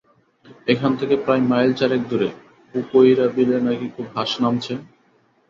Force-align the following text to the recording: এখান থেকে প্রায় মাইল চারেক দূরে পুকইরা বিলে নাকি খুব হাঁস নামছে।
এখান 0.67 0.91
থেকে 0.99 1.15
প্রায় 1.23 1.43
মাইল 1.49 1.71
চারেক 1.79 2.01
দূরে 2.09 2.29
পুকইরা 2.73 3.25
বিলে 3.35 3.57
নাকি 3.67 3.87
খুব 3.95 4.07
হাঁস 4.15 4.31
নামছে। 4.43 4.73